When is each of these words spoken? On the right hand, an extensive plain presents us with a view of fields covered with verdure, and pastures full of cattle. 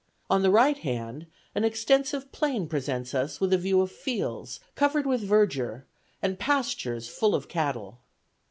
On 0.31 0.41
the 0.41 0.49
right 0.49 0.79
hand, 0.79 1.27
an 1.53 1.63
extensive 1.63 2.31
plain 2.31 2.67
presents 2.67 3.13
us 3.13 3.39
with 3.39 3.53
a 3.53 3.57
view 3.59 3.81
of 3.81 3.91
fields 3.91 4.59
covered 4.73 5.05
with 5.05 5.21
verdure, 5.21 5.85
and 6.23 6.39
pastures 6.39 7.07
full 7.07 7.35
of 7.35 7.47
cattle. 7.47 7.99